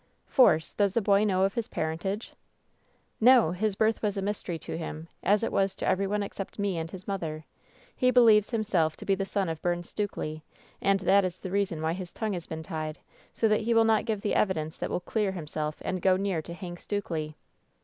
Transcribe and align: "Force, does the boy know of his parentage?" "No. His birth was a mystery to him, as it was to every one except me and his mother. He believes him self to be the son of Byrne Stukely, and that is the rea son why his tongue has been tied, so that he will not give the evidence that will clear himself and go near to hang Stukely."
"Force, 0.25 0.73
does 0.73 0.95
the 0.95 0.99
boy 1.01 1.23
know 1.25 1.43
of 1.43 1.53
his 1.53 1.67
parentage?" 1.67 2.33
"No. 3.19 3.51
His 3.51 3.75
birth 3.75 4.01
was 4.01 4.17
a 4.17 4.21
mystery 4.23 4.57
to 4.57 4.75
him, 4.75 5.07
as 5.21 5.43
it 5.43 5.51
was 5.51 5.75
to 5.75 5.85
every 5.87 6.07
one 6.07 6.23
except 6.23 6.57
me 6.57 6.79
and 6.79 6.89
his 6.89 7.07
mother. 7.07 7.45
He 7.95 8.09
believes 8.09 8.49
him 8.49 8.63
self 8.63 8.95
to 8.95 9.05
be 9.05 9.13
the 9.13 9.27
son 9.27 9.47
of 9.47 9.61
Byrne 9.61 9.83
Stukely, 9.83 10.41
and 10.81 11.01
that 11.01 11.23
is 11.23 11.39
the 11.39 11.51
rea 11.51 11.65
son 11.65 11.83
why 11.83 11.93
his 11.93 12.11
tongue 12.11 12.33
has 12.33 12.47
been 12.47 12.63
tied, 12.63 12.97
so 13.31 13.47
that 13.47 13.61
he 13.61 13.75
will 13.75 13.83
not 13.85 14.05
give 14.05 14.21
the 14.21 14.33
evidence 14.33 14.79
that 14.79 14.89
will 14.89 15.01
clear 15.01 15.31
himself 15.33 15.75
and 15.85 16.01
go 16.01 16.17
near 16.17 16.41
to 16.41 16.53
hang 16.55 16.77
Stukely." 16.77 17.35